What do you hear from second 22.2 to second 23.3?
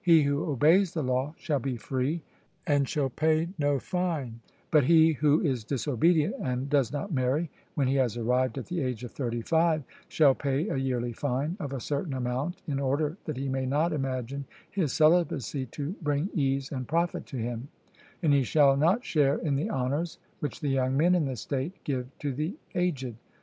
the aged.